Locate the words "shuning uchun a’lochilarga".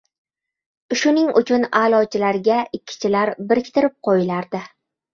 1.01-2.59